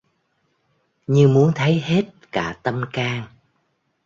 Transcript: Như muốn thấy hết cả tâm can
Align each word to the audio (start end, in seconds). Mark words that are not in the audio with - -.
Như 1.07 1.27
muốn 1.27 1.51
thấy 1.55 1.79
hết 1.79 2.03
cả 2.31 2.57
tâm 2.63 2.83
can 2.93 3.23